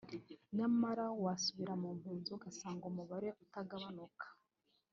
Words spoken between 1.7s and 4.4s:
mu mpunzi ugasanga umubare utagabanuka